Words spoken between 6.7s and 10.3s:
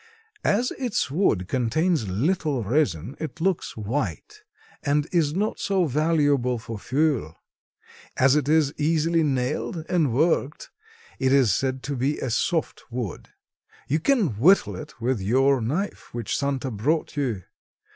fuel. As it is easily nailed and